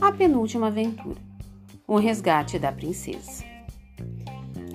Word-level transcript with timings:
A 0.00 0.12
penúltima 0.12 0.66
aventura: 0.66 1.16
O 1.86 1.96
resgate 1.96 2.58
da 2.58 2.72
princesa. 2.72 3.44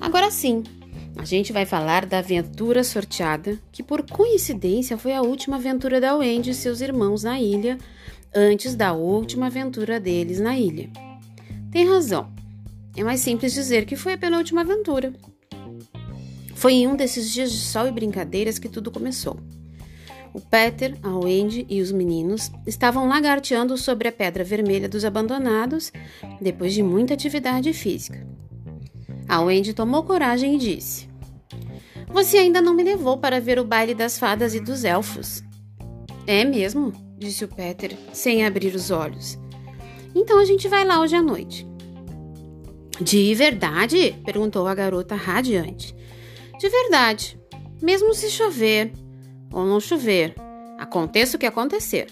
Agora 0.02 0.32
sim, 0.32 0.64
a 1.18 1.26
gente 1.26 1.52
vai 1.52 1.66
falar 1.66 2.06
da 2.06 2.20
aventura 2.20 2.84
sorteada, 2.84 3.60
que 3.72 3.84
por 3.84 4.10
coincidência 4.10 4.98
foi 4.98 5.14
a 5.14 5.22
última 5.22 5.58
aventura 5.58 6.00
da 6.00 6.16
Wendy 6.16 6.52
e 6.52 6.54
seus 6.54 6.82
irmãos 6.82 7.24
na 7.24 7.40
ilha, 7.40 7.78
antes 8.34 8.76
da 8.76 8.94
última 8.94 9.48
aventura 9.48 10.00
deles 10.00 10.40
na 10.40 10.58
ilha. 10.58 10.90
Tem 11.72 11.88
razão. 11.88 12.32
É 12.96 13.04
mais 13.04 13.20
simples 13.20 13.54
dizer 13.54 13.86
que 13.86 13.96
foi 13.96 14.14
a 14.14 14.18
penúltima 14.18 14.62
aventura. 14.62 15.14
Foi 16.56 16.74
em 16.74 16.88
um 16.88 16.96
desses 16.96 17.30
dias 17.30 17.52
de 17.52 17.60
sol 17.60 17.88
e 17.88 17.92
brincadeiras 17.92 18.58
que 18.58 18.68
tudo 18.68 18.92
começou. 18.92 19.38
O 20.34 20.40
Peter, 20.40 20.96
a 21.02 21.18
Wendy 21.18 21.66
e 21.70 21.82
os 21.82 21.92
meninos 21.92 22.52
estavam 22.68 23.08
lagarteando 23.08 23.78
sobre 23.78 24.08
a 24.08 24.12
pedra 24.12 24.44
vermelha 24.44 24.88
dos 24.88 25.04
abandonados 25.04 25.92
depois 26.40 26.74
de 26.74 26.84
muita 26.84 27.14
atividade 27.14 27.74
física. 27.74 28.28
A 29.28 29.42
Wendy 29.42 29.74
tomou 29.74 30.04
coragem 30.04 30.56
e 30.56 30.60
disse: 30.60 31.10
Você 32.08 32.38
ainda 32.38 32.62
não 32.62 32.74
me 32.74 32.84
levou 32.84 33.18
para 33.18 33.42
ver 33.42 33.60
o 33.60 33.66
baile 33.66 33.96
das 33.96 34.20
fadas 34.20 34.54
e 34.54 34.60
dos 34.60 34.84
elfos. 34.84 35.44
É 36.28 36.46
mesmo? 36.46 36.94
disse 37.18 37.44
o 37.44 37.48
Peter, 37.48 37.98
sem 38.14 38.46
abrir 38.46 38.74
os 38.76 38.92
olhos. 38.92 39.38
Então 40.16 40.40
a 40.40 40.46
gente 40.46 40.68
vai 40.68 40.86
lá 40.86 41.02
hoje 41.02 41.16
à 41.16 41.22
noite. 41.22 41.68
De 43.02 43.34
verdade? 43.34 44.16
perguntou 44.24 44.68
a 44.68 44.76
garota 44.76 45.16
radiante. 45.16 45.96
De 46.60 46.70
verdade, 46.70 47.40
mesmo 47.82 48.14
se 48.14 48.30
chover 48.30 48.92
ou 49.52 49.66
não 49.66 49.80
chover, 49.80 50.36
aconteça 50.78 51.36
o 51.36 51.40
que 51.40 51.46
acontecer. 51.46 52.08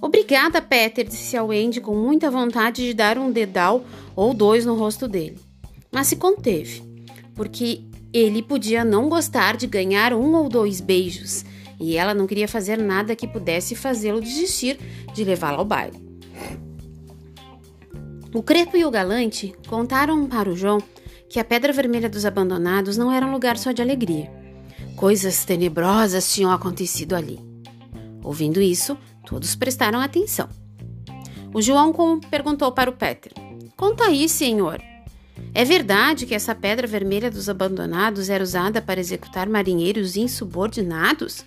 Obrigada, 0.00 0.62
Peter, 0.62 1.06
disse 1.06 1.36
a 1.36 1.42
Wendy 1.42 1.80
com 1.80 1.94
muita 1.94 2.30
vontade 2.30 2.84
de 2.84 2.94
dar 2.94 3.18
um 3.18 3.30
dedal 3.32 3.84
ou 4.14 4.32
dois 4.32 4.64
no 4.64 4.74
rosto 4.74 5.08
dele. 5.08 5.38
Mas 5.90 6.06
se 6.06 6.16
conteve, 6.16 6.82
porque 7.34 7.82
ele 8.12 8.42
podia 8.42 8.84
não 8.84 9.08
gostar 9.08 9.56
de 9.56 9.66
ganhar 9.66 10.12
um 10.12 10.34
ou 10.34 10.48
dois 10.48 10.80
beijos, 10.80 11.44
e 11.80 11.96
ela 11.96 12.14
não 12.14 12.26
queria 12.26 12.48
fazer 12.48 12.78
nada 12.78 13.16
que 13.16 13.26
pudesse 13.26 13.74
fazê-lo 13.74 14.20
desistir 14.20 14.78
de 15.14 15.24
levá-la 15.24 15.58
ao 15.58 15.64
baile. 15.64 16.08
O 18.34 18.42
Crepo 18.42 18.76
e 18.76 18.84
o 18.84 18.90
Galante 18.90 19.54
contaram 19.66 20.26
para 20.26 20.50
o 20.50 20.56
João 20.56 20.82
que 21.28 21.40
a 21.40 21.44
Pedra 21.44 21.72
Vermelha 21.72 22.08
dos 22.08 22.24
Abandonados 22.24 22.96
não 22.96 23.12
era 23.12 23.26
um 23.26 23.32
lugar 23.32 23.56
só 23.58 23.72
de 23.72 23.82
alegria. 23.82 24.30
Coisas 24.98 25.44
tenebrosas 25.44 26.34
tinham 26.34 26.50
acontecido 26.50 27.14
ali. 27.14 27.38
Ouvindo 28.20 28.60
isso, 28.60 28.98
todos 29.24 29.54
prestaram 29.54 30.00
atenção. 30.00 30.48
O 31.54 31.62
João 31.62 31.94
perguntou 32.18 32.72
para 32.72 32.90
o 32.90 32.92
Peter: 32.92 33.32
Conta 33.76 34.06
aí, 34.06 34.28
senhor. 34.28 34.82
É 35.54 35.64
verdade 35.64 36.26
que 36.26 36.34
essa 36.34 36.52
pedra 36.52 36.84
vermelha 36.84 37.30
dos 37.30 37.48
abandonados 37.48 38.28
era 38.28 38.42
usada 38.42 38.82
para 38.82 38.98
executar 38.98 39.48
marinheiros 39.48 40.16
insubordinados? 40.16 41.44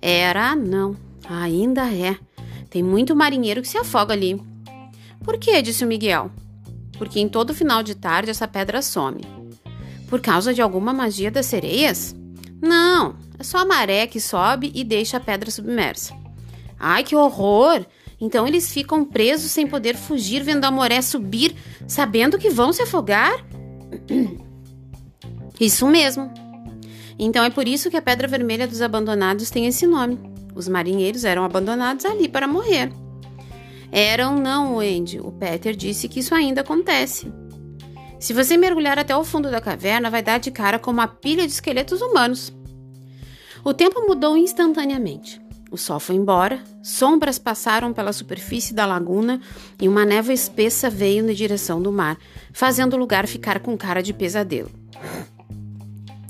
Era, 0.00 0.56
não. 0.56 0.96
Ainda 1.28 1.92
é. 1.92 2.16
Tem 2.70 2.82
muito 2.82 3.14
marinheiro 3.14 3.60
que 3.60 3.68
se 3.68 3.76
afoga 3.76 4.14
ali. 4.14 4.40
Por 5.22 5.36
que? 5.36 5.60
disse 5.60 5.84
o 5.84 5.88
Miguel. 5.88 6.30
Porque 6.96 7.20
em 7.20 7.28
todo 7.28 7.54
final 7.54 7.82
de 7.82 7.94
tarde 7.94 8.30
essa 8.30 8.48
pedra 8.48 8.80
some. 8.80 9.20
Por 10.08 10.22
causa 10.22 10.54
de 10.54 10.62
alguma 10.62 10.94
magia 10.94 11.30
das 11.30 11.44
sereias? 11.44 12.16
Não, 12.60 13.16
é 13.38 13.42
só 13.42 13.58
a 13.58 13.64
maré 13.64 14.06
que 14.06 14.20
sobe 14.20 14.72
e 14.74 14.82
deixa 14.82 15.16
a 15.16 15.20
pedra 15.20 15.50
submersa. 15.50 16.14
Ai, 16.78 17.04
que 17.04 17.16
horror! 17.16 17.84
Então 18.20 18.46
eles 18.46 18.72
ficam 18.72 19.04
presos 19.04 19.50
sem 19.50 19.66
poder 19.66 19.94
fugir, 19.94 20.42
vendo 20.42 20.64
a 20.64 20.70
maré 20.70 21.02
subir, 21.02 21.54
sabendo 21.86 22.38
que 22.38 22.50
vão 22.50 22.72
se 22.72 22.82
afogar? 22.82 23.44
Isso 25.60 25.86
mesmo. 25.86 26.32
Então 27.18 27.44
é 27.44 27.50
por 27.50 27.66
isso 27.66 27.90
que 27.90 27.96
a 27.96 28.02
Pedra 28.02 28.28
Vermelha 28.28 28.66
dos 28.66 28.82
Abandonados 28.82 29.48
tem 29.48 29.66
esse 29.66 29.86
nome. 29.86 30.18
Os 30.54 30.68
marinheiros 30.68 31.24
eram 31.24 31.44
abandonados 31.44 32.04
ali 32.04 32.28
para 32.28 32.46
morrer. 32.46 32.92
Eram 33.90 34.36
não, 34.36 34.76
Wendy. 34.76 35.18
O 35.20 35.32
Peter 35.32 35.74
disse 35.74 36.08
que 36.08 36.20
isso 36.20 36.34
ainda 36.34 36.60
acontece. 36.60 37.32
Se 38.26 38.32
você 38.32 38.56
mergulhar 38.56 38.98
até 38.98 39.16
o 39.16 39.22
fundo 39.22 39.52
da 39.52 39.60
caverna, 39.60 40.10
vai 40.10 40.20
dar 40.20 40.38
de 40.38 40.50
cara 40.50 40.80
com 40.80 40.90
uma 40.90 41.06
pilha 41.06 41.46
de 41.46 41.52
esqueletos 41.52 42.02
humanos. 42.02 42.52
O 43.62 43.72
tempo 43.72 44.04
mudou 44.04 44.36
instantaneamente. 44.36 45.40
O 45.70 45.76
sol 45.76 46.00
foi 46.00 46.16
embora, 46.16 46.58
sombras 46.82 47.38
passaram 47.38 47.92
pela 47.92 48.12
superfície 48.12 48.74
da 48.74 48.84
laguna 48.84 49.40
e 49.80 49.88
uma 49.88 50.04
névoa 50.04 50.34
espessa 50.34 50.90
veio 50.90 51.22
na 51.22 51.32
direção 51.32 51.80
do 51.80 51.92
mar, 51.92 52.18
fazendo 52.52 52.94
o 52.94 52.98
lugar 52.98 53.28
ficar 53.28 53.60
com 53.60 53.78
cara 53.78 54.02
de 54.02 54.12
pesadelo. 54.12 54.72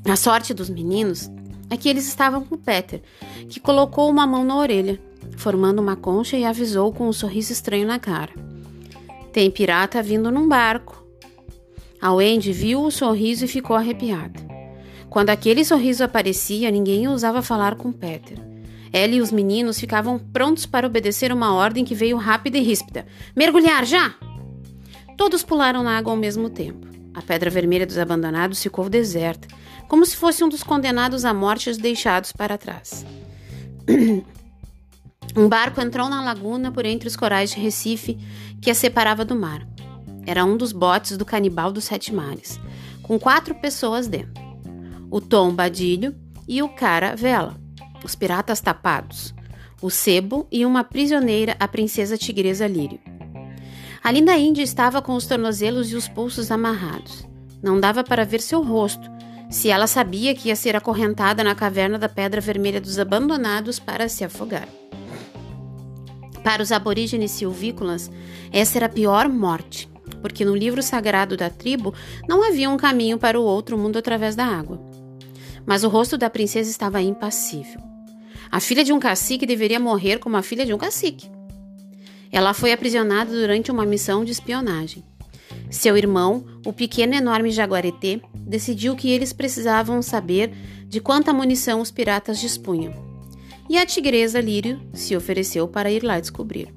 A 0.07 0.17
sorte 0.17 0.53
dos 0.53 0.69
meninos 0.69 1.31
é 1.71 1.79
que 1.79 1.89
eles 1.89 2.07
estavam 2.07 2.45
com 2.45 2.59
Peter, 2.59 3.01
que 3.49 3.59
colocou 3.59 4.11
uma 4.11 4.27
mão 4.27 4.45
na 4.45 4.55
orelha 4.55 5.01
formando 5.39 5.79
uma 5.79 5.97
concha 5.97 6.37
e 6.37 6.45
avisou 6.45 6.93
com 6.93 7.09
um 7.09 7.13
sorriso 7.15 7.55
estranho 7.55 7.87
na 7.87 7.99
cara. 7.99 8.35
Tem 9.33 9.51
pirata 9.51 10.03
vindo 10.03 10.31
num 10.31 10.47
barco. 10.47 11.06
A 12.01 12.13
Wendy 12.13 12.53
viu 12.53 12.83
o 12.83 12.91
sorriso 12.91 13.45
e 13.45 13.49
ficou 13.49 13.77
arrepiada. 13.77 14.41
Quando 15.09 15.31
aquele 15.31 15.65
sorriso 15.65 16.05
aparecia, 16.05 16.71
ninguém 16.71 17.09
ousava 17.09 17.43
falar 17.43 17.77
com 17.77 17.93
Peter. 17.93 18.39
Ela 18.93 19.15
e 19.15 19.21
os 19.21 19.33
meninos 19.33 19.81
ficavam 19.81 20.19
prontos 20.19 20.67
para 20.67 20.87
obedecer 20.87 21.33
uma 21.33 21.55
ordem 21.55 21.85
que 21.85 21.95
veio 21.95 22.17
rápida 22.17 22.59
e 22.59 22.63
ríspida: 22.63 23.07
Mergulhar 23.35 23.85
já! 23.85 24.15
Todos 25.17 25.43
pularam 25.43 25.83
na 25.83 25.97
água 25.97 26.13
ao 26.13 26.19
mesmo 26.19 26.51
tempo. 26.51 26.87
A 27.15 27.23
pedra 27.23 27.49
vermelha 27.49 27.87
dos 27.87 27.97
abandonados 27.97 28.63
ficou 28.63 28.89
deserta, 28.91 29.49
como 29.89 30.05
se 30.05 30.17
fosse 30.17 30.45
um 30.45 30.49
dos 30.49 30.63
condenados 30.63 31.25
à 31.25 31.33
morte 31.33 31.73
deixados 31.81 32.33
para 32.33 32.59
trás. 32.59 33.07
Um 35.37 35.51
barco 35.51 35.83
entrou 35.83 36.09
na 36.09 36.23
laguna 36.23 36.73
por 36.73 36.87
entre 36.87 37.07
os 37.07 37.15
corais 37.15 37.51
de 37.51 37.61
Recife 37.61 38.19
que 38.63 38.71
a 38.71 38.75
separava 38.75 39.23
do 39.23 39.37
mar. 39.37 39.67
Era 40.27 40.45
um 40.45 40.57
dos 40.57 40.73
botes 40.73 41.17
do 41.17 41.25
canibal 41.25 41.73
dos 41.73 41.85
sete 41.85 42.13
mares, 42.13 42.61
com 43.03 43.19
quatro 43.19 43.55
pessoas 43.55 44.09
dentro: 44.09 44.43
o 45.11 45.21
Tom 45.21 45.55
Badilho 45.55 46.15
e 46.49 46.61
o 46.63 46.69
Cara 46.69 47.15
Vela, 47.15 47.57
os 48.05 48.15
piratas 48.15 48.61
tapados, 48.61 49.33
o 49.81 49.89
Sebo 49.89 50.47
e 50.51 50.67
uma 50.67 50.83
prisioneira, 50.83 51.57
a 51.61 51.69
princesa 51.69 52.19
tigresa 52.19 52.67
Lírio. 52.67 53.01
A 54.03 54.11
linda 54.11 54.37
Índia 54.37 54.63
estava 54.63 55.01
com 55.03 55.15
os 55.15 55.27
tornozelos 55.27 55.91
e 55.91 55.97
os 55.97 56.09
pulsos 56.09 56.51
amarrados. 56.51 57.27
Não 57.63 57.81
dava 57.81 58.05
para 58.05 58.25
ver 58.25 58.41
seu 58.41 58.63
rosto, 58.63 59.11
se 59.51 59.69
ela 59.69 59.87
sabia 59.87 60.35
que 60.35 60.49
ia 60.49 60.57
ser 60.57 60.77
acorrentada 60.77 61.43
na 61.43 61.55
caverna 61.55 61.99
da 61.99 62.09
Pedra 62.09 62.41
Vermelha 62.41 62.81
dos 62.81 62.99
Abandonados 62.99 63.79
para 63.79 64.09
se 64.09 64.25
afogar. 64.25 64.69
Para 66.45 66.63
os 66.63 66.71
aborígenes 66.71 67.33
silvícolas, 67.33 68.11
essa 68.53 68.79
era 68.79 68.87
a 68.87 68.89
pior 68.89 69.29
morte, 69.29 69.89
porque 70.17 70.45
no 70.45 70.55
livro 70.55 70.83
sagrado 70.83 71.37
da 71.37 71.51
tribo 71.51 71.95
não 72.29 72.47
havia 72.47 72.71
um 72.71 72.77
caminho 72.77 73.19
para 73.19 73.39
o 73.39 73.45
outro 73.45 73.77
mundo 73.77 73.99
através 73.99 74.35
da 74.35 74.45
água. 74.45 74.81
Mas 75.65 75.85
o 75.85 75.89
rosto 75.89 76.17
da 76.17 76.31
princesa 76.31 76.71
estava 76.71 77.03
impassível. 77.03 77.81
A 78.51 78.61
filha 78.61 78.85
de 78.85 78.93
um 78.93 79.01
cacique 79.01 79.47
deveria 79.47 79.81
morrer 79.81 80.19
como 80.19 80.37
a 80.37 80.43
filha 80.43 80.65
de 80.65 80.73
um 80.73 80.79
cacique. 80.79 81.31
Ela 82.31 82.55
foi 82.55 82.73
aprisionada 82.73 83.33
durante 83.33 83.71
uma 83.71 83.85
missão 83.85 84.25
de 84.25 84.33
espionagem. 84.33 85.05
Seu 85.71 85.97
irmão, 85.97 86.45
o 86.65 86.73
pequeno 86.73 87.15
enorme 87.15 87.51
jaguareté, 87.51 88.21
decidiu 88.35 88.95
que 88.95 89.11
eles 89.11 89.33
precisavam 89.33 90.01
saber 90.03 90.53
de 90.87 91.01
quanta 91.01 91.33
munição 91.33 91.81
os 91.81 91.91
piratas 91.91 92.39
dispunham 92.39 93.07
e 93.69 93.77
a 93.77 93.85
tigresa 93.85 94.41
Lírio 94.41 94.81
se 94.93 95.17
ofereceu 95.17 95.67
para 95.67 95.91
ir 95.91 96.03
lá 96.03 96.21
descobrir. 96.21 96.73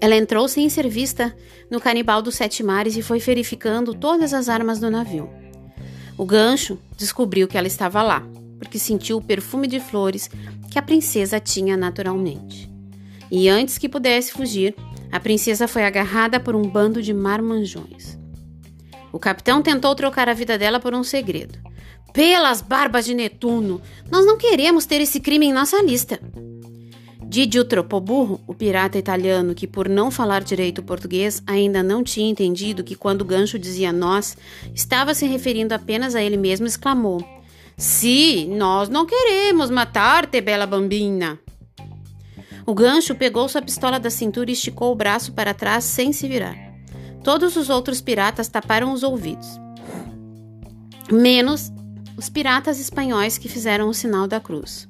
Ela 0.00 0.16
entrou 0.16 0.46
sem 0.48 0.68
ser 0.68 0.88
vista 0.88 1.34
no 1.70 1.80
canibal 1.80 2.22
dos 2.22 2.36
sete 2.36 2.62
mares 2.62 2.96
e 2.96 3.02
foi 3.02 3.18
verificando 3.18 3.94
todas 3.94 4.32
as 4.32 4.48
armas 4.48 4.78
do 4.78 4.90
navio. 4.90 5.28
O 6.16 6.24
gancho 6.24 6.78
descobriu 6.96 7.48
que 7.48 7.58
ela 7.58 7.66
estava 7.66 8.02
lá, 8.02 8.26
porque 8.58 8.78
sentiu 8.78 9.18
o 9.18 9.22
perfume 9.22 9.66
de 9.66 9.80
flores 9.80 10.30
que 10.70 10.78
a 10.78 10.82
princesa 10.82 11.40
tinha 11.40 11.76
naturalmente. 11.76 12.70
E 13.30 13.48
antes 13.48 13.78
que 13.78 13.88
pudesse 13.88 14.32
fugir, 14.32 14.74
a 15.10 15.20
princesa 15.20 15.68
foi 15.68 15.84
agarrada 15.84 16.38
por 16.38 16.54
um 16.54 16.62
bando 16.62 17.02
de 17.02 17.12
marmanjões. 17.12 18.18
O 19.12 19.18
capitão 19.18 19.62
tentou 19.62 19.94
trocar 19.94 20.28
a 20.28 20.34
vida 20.34 20.58
dela 20.58 20.78
por 20.78 20.94
um 20.94 21.02
segredo, 21.02 21.58
pelas 22.12 22.60
barbas 22.60 23.04
de 23.04 23.14
Netuno, 23.14 23.80
nós 24.10 24.26
não 24.26 24.36
queremos 24.36 24.86
ter 24.86 25.00
esse 25.00 25.20
crime 25.20 25.46
em 25.46 25.52
nossa 25.52 25.80
lista. 25.82 26.18
Didio 27.28 27.62
Tropoburro, 27.62 28.40
o 28.46 28.54
pirata 28.54 28.96
italiano 28.96 29.54
que, 29.54 29.66
por 29.66 29.86
não 29.86 30.10
falar 30.10 30.42
direito 30.42 30.82
português, 30.82 31.42
ainda 31.46 31.82
não 31.82 32.02
tinha 32.02 32.30
entendido 32.30 32.82
que 32.82 32.94
quando 32.94 33.20
o 33.20 33.24
gancho 33.24 33.58
dizia 33.58 33.92
nós, 33.92 34.34
estava 34.74 35.12
se 35.12 35.26
referindo 35.26 35.74
apenas 35.74 36.14
a 36.14 36.22
ele 36.22 36.38
mesmo, 36.38 36.66
exclamou: 36.66 37.22
Sim, 37.76 38.56
nós 38.56 38.88
não 38.88 39.04
queremos 39.04 39.68
matar-te, 39.68 40.40
bela 40.40 40.64
bambina. 40.64 41.38
O 42.64 42.74
gancho 42.74 43.14
pegou 43.14 43.46
sua 43.46 43.60
pistola 43.60 44.00
da 44.00 44.08
cintura 44.08 44.48
e 44.48 44.54
esticou 44.54 44.90
o 44.90 44.96
braço 44.96 45.32
para 45.32 45.52
trás 45.52 45.84
sem 45.84 46.14
se 46.14 46.26
virar. 46.26 46.56
Todos 47.22 47.56
os 47.56 47.68
outros 47.68 48.00
piratas 48.00 48.48
taparam 48.48 48.90
os 48.90 49.02
ouvidos, 49.02 49.48
menos 51.12 51.70
os 52.16 52.30
piratas 52.30 52.80
espanhóis 52.80 53.36
que 53.36 53.50
fizeram 53.50 53.86
o 53.86 53.94
sinal 53.94 54.26
da 54.26 54.40
cruz. 54.40 54.88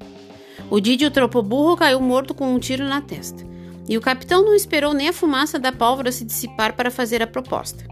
O 0.71 0.81
Didio 0.81 1.11
Tropoburro 1.11 1.77
caiu 1.77 2.01
morto 2.01 2.35
com 2.35 2.55
um 2.55 2.59
tiro 2.59 2.85
na 2.85 3.01
testa, 3.01 3.47
e 3.89 3.97
o 3.97 4.01
capitão 4.01 4.45
não 4.45 4.55
esperou 4.55 4.93
nem 4.93 5.09
a 5.09 5.13
fumaça 5.13 5.59
da 5.59 5.73
pólvora 5.73 6.13
se 6.13 6.25
dissipar 6.25 6.75
para 6.75 6.91
fazer 6.91 7.23
a 7.23 7.27
proposta. 7.27 7.85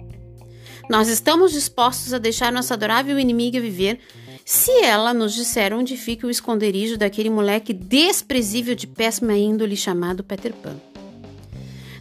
Nós 0.88 1.08
estamos 1.08 1.52
dispostos 1.52 2.12
a 2.12 2.18
deixar 2.18 2.52
nossa 2.52 2.74
adorável 2.74 3.18
inimiga 3.18 3.60
viver 3.60 3.98
se 4.44 4.70
ela 4.82 5.12
nos 5.12 5.34
disser 5.34 5.72
onde 5.72 5.96
fica 5.96 6.26
o 6.26 6.30
esconderijo 6.30 6.96
daquele 6.96 7.28
moleque 7.28 7.72
desprezível 7.72 8.74
de 8.76 8.86
péssima 8.86 9.34
índole 9.34 9.76
chamado 9.76 10.22
Peter 10.22 10.52
Pan. 10.52 10.76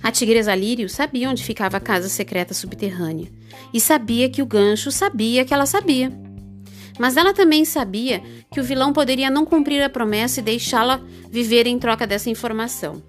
A 0.03 0.11
tigresa 0.11 0.53
Lírio 0.53 0.87
sabia 0.87 1.27
onde 1.27 1.43
ficava 1.43 1.77
a 1.77 1.79
casa 1.79 2.07
secreta 2.07 2.53
subterrânea 2.53 3.27
e 3.73 3.79
sabia 3.79 4.29
que 4.29 4.43
o 4.43 4.45
gancho 4.45 4.91
sabia 4.91 5.43
que 5.43 5.51
ela 5.51 5.65
sabia. 5.65 6.24
Mas 6.97 7.17
ela 7.17 7.33
também 7.33 7.65
sabia 7.65 8.21
que 8.51 8.59
o 8.59 8.63
vilão 8.63 8.93
poderia 8.93 9.29
não 9.29 9.45
cumprir 9.45 9.81
a 9.81 9.89
promessa 9.89 10.39
e 10.39 10.43
deixá-la 10.43 11.01
viver 11.29 11.67
em 11.67 11.77
troca 11.77 12.07
dessa 12.07 12.29
informação. 12.29 13.03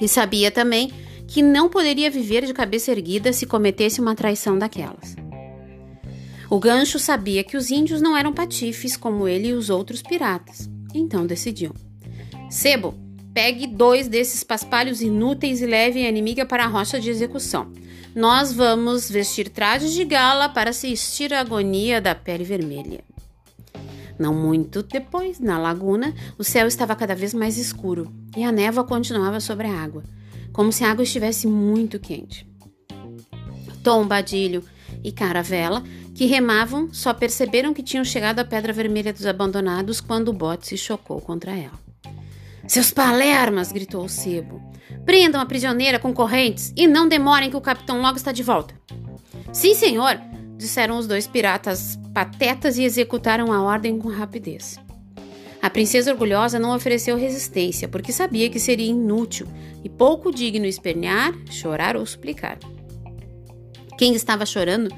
E 0.00 0.08
sabia 0.08 0.50
também 0.50 0.92
que 1.28 1.42
não 1.42 1.68
poderia 1.68 2.10
viver 2.10 2.44
de 2.44 2.52
cabeça 2.52 2.90
erguida 2.90 3.32
se 3.32 3.46
cometesse 3.46 4.00
uma 4.00 4.16
traição 4.16 4.58
daquelas. 4.58 5.14
O 6.50 6.58
gancho 6.58 6.98
sabia 6.98 7.44
que 7.44 7.56
os 7.56 7.70
índios 7.70 8.02
não 8.02 8.16
eram 8.16 8.32
patifes 8.32 8.96
como 8.96 9.28
ele 9.28 9.48
e 9.48 9.52
os 9.52 9.70
outros 9.70 10.02
piratas, 10.02 10.68
então 10.92 11.24
decidiu: 11.24 11.72
Sebo, 12.50 12.94
pegue 13.32 13.68
dois 13.68 14.08
desses 14.08 14.42
paspalhos 14.42 15.00
inúteis 15.00 15.62
e 15.62 15.66
leve 15.66 16.04
a 16.04 16.08
inimiga 16.08 16.44
para 16.44 16.64
a 16.64 16.66
rocha 16.66 16.98
de 16.98 17.08
execução. 17.08 17.72
Nós 18.14 18.52
vamos 18.52 19.08
vestir 19.08 19.48
trajes 19.48 19.92
de 19.92 20.04
gala 20.04 20.48
para 20.48 20.70
assistir 20.70 21.32
à 21.32 21.40
agonia 21.40 22.00
da 22.00 22.14
pele 22.14 22.42
vermelha. 22.42 23.04
Não 24.18 24.34
muito 24.34 24.82
depois, 24.82 25.38
na 25.38 25.58
laguna, 25.58 26.12
o 26.36 26.44
céu 26.44 26.66
estava 26.66 26.96
cada 26.96 27.14
vez 27.14 27.32
mais 27.32 27.56
escuro 27.56 28.12
e 28.36 28.42
a 28.42 28.50
névoa 28.50 28.84
continuava 28.84 29.40
sobre 29.40 29.66
a 29.66 29.72
água, 29.72 30.02
como 30.52 30.72
se 30.72 30.84
a 30.84 30.90
água 30.90 31.04
estivesse 31.04 31.46
muito 31.46 31.98
quente. 31.98 32.46
Tom 33.82 34.06
Badilho 34.06 34.64
e 35.02 35.12
Caravela 35.12 35.82
que 36.14 36.26
remavam 36.26 36.92
só 36.92 37.14
perceberam 37.14 37.72
que 37.72 37.82
tinham 37.82 38.04
chegado 38.04 38.40
à 38.40 38.44
Pedra 38.44 38.72
Vermelha 38.72 39.12
dos 39.12 39.24
Abandonados 39.24 40.00
quando 40.00 40.28
o 40.28 40.34
bote 40.34 40.66
se 40.66 40.76
chocou 40.76 41.20
contra 41.20 41.52
ela. 41.52 41.80
Seus 42.66 42.90
palermas! 42.90 43.72
gritou 43.72 44.04
o 44.04 44.08
sebo. 44.08 44.69
Prendam 45.04 45.40
a 45.40 45.46
prisioneira 45.46 45.98
com 45.98 46.12
correntes 46.12 46.72
e 46.76 46.86
não 46.86 47.08
demorem 47.08 47.50
que 47.50 47.56
o 47.56 47.60
capitão 47.60 48.00
logo 48.00 48.16
está 48.16 48.32
de 48.32 48.42
volta. 48.42 48.74
Sim, 49.52 49.74
senhor! 49.74 50.20
disseram 50.56 50.98
os 50.98 51.06
dois 51.06 51.26
piratas 51.26 51.98
patetas 52.12 52.76
e 52.76 52.82
executaram 52.82 53.50
a 53.50 53.62
ordem 53.62 53.98
com 53.98 54.08
rapidez. 54.08 54.78
A 55.62 55.70
princesa 55.70 56.12
orgulhosa 56.12 56.58
não 56.58 56.74
ofereceu 56.74 57.16
resistência, 57.16 57.88
porque 57.88 58.12
sabia 58.12 58.50
que 58.50 58.60
seria 58.60 58.90
inútil 58.90 59.46
e 59.82 59.88
pouco 59.88 60.30
digno 60.30 60.66
espernear, 60.66 61.32
chorar 61.50 61.96
ou 61.96 62.04
suplicar. 62.04 62.58
Quem 63.96 64.14
estava 64.14 64.44
chorando 64.44 64.90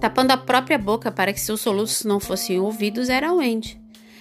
Tapando 0.00 0.32
a 0.32 0.36
própria 0.36 0.78
boca 0.78 1.10
para 1.10 1.32
que 1.32 1.40
seus 1.40 1.60
soluços 1.60 2.04
não 2.04 2.20
fossem 2.20 2.60
ouvidos 2.60 3.08
era 3.08 3.30
a 3.30 3.32
Wendy. 3.32 3.80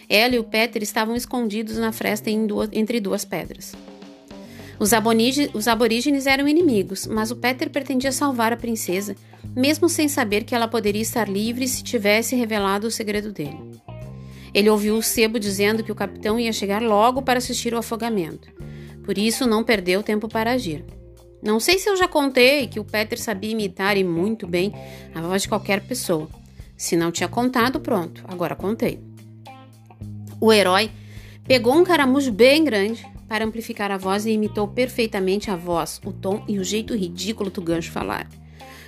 Ela 0.09 0.35
e 0.35 0.39
o 0.39 0.43
Peter 0.43 0.81
estavam 0.81 1.15
escondidos 1.15 1.77
na 1.77 1.91
fresta 1.91 2.31
duas, 2.31 2.69
entre 2.73 2.99
duas 2.99 3.23
pedras. 3.23 3.73
Os, 4.79 4.91
os 5.53 5.67
aborígenes 5.67 6.27
eram 6.27 6.47
inimigos, 6.47 7.07
mas 7.07 7.31
o 7.31 7.35
Peter 7.35 7.69
pretendia 7.69 8.11
salvar 8.11 8.53
a 8.53 8.57
princesa, 8.57 9.15
mesmo 9.55 9.89
sem 9.89 10.07
saber 10.07 10.43
que 10.43 10.53
ela 10.53 10.67
poderia 10.67 11.01
estar 11.01 11.27
livre 11.27 11.67
se 11.67 11.83
tivesse 11.83 12.35
revelado 12.35 12.87
o 12.87 12.91
segredo 12.91 13.31
dele. 13.31 13.57
Ele 14.53 14.69
ouviu 14.69 14.95
o 14.95 15.03
sebo 15.03 15.39
dizendo 15.39 15.83
que 15.83 15.91
o 15.91 15.95
capitão 15.95 16.39
ia 16.39 16.53
chegar 16.53 16.81
logo 16.81 17.21
para 17.21 17.39
assistir 17.39 17.73
o 17.73 17.77
afogamento. 17.77 18.49
Por 19.03 19.17
isso, 19.17 19.47
não 19.47 19.63
perdeu 19.63 20.03
tempo 20.03 20.27
para 20.27 20.51
agir. 20.51 20.85
Não 21.41 21.59
sei 21.59 21.77
se 21.79 21.89
eu 21.89 21.95
já 21.95 22.07
contei 22.07 22.67
que 22.67 22.79
o 22.79 22.83
Peter 22.83 23.19
sabia 23.19 23.51
imitar 23.51 23.97
e 23.97 24.03
muito 24.03 24.47
bem 24.47 24.73
a 25.13 25.21
voz 25.21 25.43
de 25.43 25.49
qualquer 25.49 25.81
pessoa. 25.81 26.29
Se 26.75 26.95
não 26.95 27.11
tinha 27.11 27.27
contado, 27.27 27.79
pronto, 27.79 28.23
agora 28.27 28.55
contei. 28.55 28.99
O 30.39 30.53
herói 30.53 30.91
pegou 31.47 31.75
um 31.75 31.83
caramujo 31.83 32.31
bem 32.31 32.63
grande 32.63 33.05
para 33.27 33.45
amplificar 33.45 33.91
a 33.91 33.97
voz 33.97 34.25
e 34.25 34.31
imitou 34.31 34.67
perfeitamente 34.67 35.51
a 35.51 35.55
voz, 35.55 35.99
o 36.05 36.11
tom 36.11 36.43
e 36.47 36.59
o 36.59 36.63
jeito 36.63 36.95
ridículo 36.95 37.49
do 37.49 37.61
gancho 37.61 37.91
falar. 37.91 38.27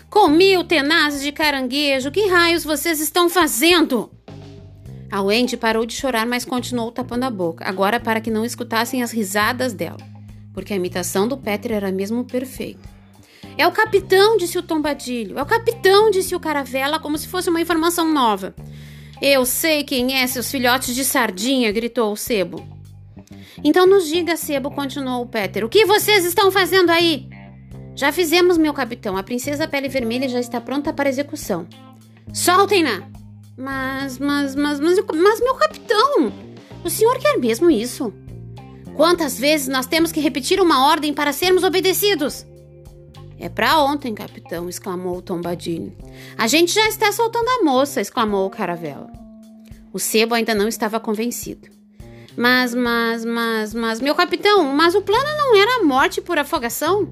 Com 0.09 0.27
mil 0.27 0.63
tenazes 0.63 1.21
de 1.21 1.31
caranguejo, 1.31 2.11
que 2.11 2.27
raios 2.27 2.63
vocês 2.63 2.99
estão 2.99 3.29
fazendo? 3.29 4.11
A 5.11 5.21
Wendy 5.21 5.57
parou 5.57 5.85
de 5.85 5.93
chorar, 5.93 6.25
mas 6.25 6.45
continuou 6.45 6.91
tapando 6.91 7.25
a 7.25 7.29
boca, 7.29 7.65
agora 7.67 7.99
para 7.99 8.21
que 8.21 8.31
não 8.31 8.45
escutassem 8.45 9.03
as 9.03 9.11
risadas 9.11 9.73
dela 9.73 9.97
porque 10.59 10.73
a 10.73 10.75
imitação 10.75 11.25
do 11.25 11.37
Peter 11.37 11.71
era 11.71 11.89
mesmo 11.89 12.25
perfeita. 12.25 12.81
É 13.57 13.67
o 13.67 13.71
capitão, 13.71 14.37
disse 14.37 14.57
o 14.57 14.63
Tombadilho. 14.63 15.37
É 15.37 15.41
o 15.41 15.45
capitão, 15.45 16.09
disse 16.11 16.35
o 16.35 16.39
Caravela, 16.39 16.99
como 16.99 17.17
se 17.17 17.27
fosse 17.27 17.49
uma 17.49 17.61
informação 17.61 18.11
nova. 18.11 18.53
Eu 19.21 19.45
sei 19.45 19.83
quem 19.83 20.17
é, 20.17 20.27
seus 20.27 20.49
filhotes 20.49 20.95
de 20.95 21.03
sardinha, 21.03 21.71
gritou 21.71 22.11
o 22.11 22.17
Sebo. 22.17 22.65
Então 23.63 23.85
nos 23.85 24.07
diga, 24.07 24.37
Sebo, 24.37 24.71
continuou 24.71 25.25
Peter. 25.25 25.63
O 25.63 25.69
que 25.69 25.85
vocês 25.85 26.25
estão 26.25 26.51
fazendo 26.51 26.89
aí? 26.89 27.29
Já 27.95 28.11
fizemos, 28.11 28.57
meu 28.57 28.73
capitão. 28.73 29.17
A 29.17 29.23
princesa 29.23 29.67
Pele 29.67 29.89
Vermelha 29.89 30.29
já 30.29 30.39
está 30.39 30.61
pronta 30.61 30.93
para 30.93 31.09
execução. 31.09 31.67
Soltem-na! 32.33 33.09
Mas, 33.57 34.17
mas, 34.17 34.55
mas, 34.55 34.79
mas, 34.79 34.99
mas, 34.99 35.41
meu 35.41 35.55
capitão! 35.55 36.31
O 36.83 36.89
senhor 36.89 37.19
quer 37.19 37.37
mesmo 37.37 37.69
isso? 37.69 38.13
Quantas 38.95 39.37
vezes 39.37 39.67
nós 39.67 39.85
temos 39.85 40.11
que 40.11 40.21
repetir 40.21 40.61
uma 40.61 40.87
ordem 40.87 41.13
para 41.13 41.33
sermos 41.33 41.63
obedecidos? 41.63 42.45
É 43.37 43.49
para 43.49 43.81
ontem, 43.81 44.13
capitão, 44.13 44.69
exclamou 44.69 45.17
o 45.17 45.21
Tombadilho. 45.21 45.93
A 46.37 46.47
gente 46.47 46.73
já 46.73 46.87
está 46.87 47.11
soltando 47.11 47.47
a 47.47 47.63
moça, 47.63 47.99
exclamou 47.99 48.45
o 48.45 48.49
Caravela. 48.49 49.11
O 49.91 49.99
sebo 49.99 50.35
ainda 50.35 50.53
não 50.53 50.67
estava 50.67 50.99
convencido. 50.99 51.78
Mas, 52.39 52.73
mas, 52.73 53.25
mas, 53.25 53.73
mas, 53.73 53.99
meu 53.99 54.15
capitão, 54.15 54.63
mas 54.73 54.95
o 54.95 55.01
plano 55.01 55.27
não 55.37 55.57
era 55.57 55.81
a 55.81 55.83
morte 55.83 56.21
por 56.21 56.37
afogação? 56.37 57.11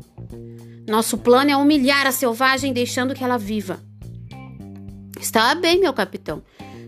Nosso 0.88 1.18
plano 1.18 1.52
é 1.52 1.58
humilhar 1.58 2.08
a 2.08 2.14
selvagem 2.14 2.72
deixando 2.72 3.14
que 3.14 3.22
ela 3.22 3.38
viva. 3.38 3.78
Está 5.20 5.54
bem, 5.54 5.82
meu 5.82 5.92
capitão. 5.92 6.42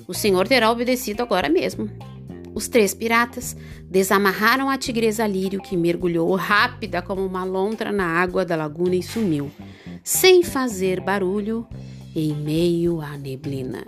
O 0.07 0.13
senhor 0.13 0.47
terá 0.47 0.71
obedecido 0.71 1.21
agora 1.21 1.49
mesmo. 1.49 1.89
Os 2.55 2.69
três 2.69 2.93
piratas 2.93 3.57
desamarraram 3.83 4.69
a 4.69 4.77
tigresa 4.77 5.27
Lírio, 5.27 5.61
que 5.61 5.75
mergulhou 5.75 6.33
rápida 6.35 7.01
como 7.01 7.25
uma 7.25 7.43
lontra 7.43 7.91
na 7.91 8.05
água 8.05 8.45
da 8.45 8.55
laguna 8.55 8.95
e 8.95 9.03
sumiu, 9.03 9.51
sem 10.01 10.43
fazer 10.43 11.01
barulho, 11.01 11.67
em 12.15 12.33
meio 12.33 13.01
à 13.01 13.17
neblina. 13.17 13.85